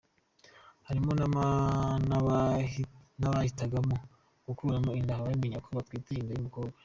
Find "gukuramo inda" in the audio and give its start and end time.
4.47-5.23